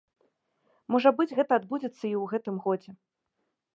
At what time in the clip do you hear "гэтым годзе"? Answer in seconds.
2.33-2.91